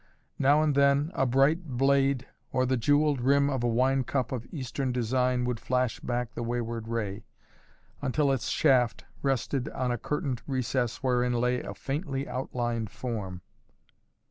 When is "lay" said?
11.33-11.61